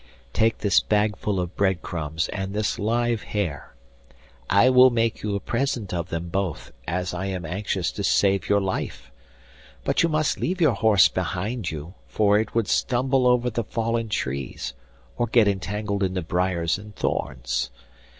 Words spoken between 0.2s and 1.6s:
'Take this bagful of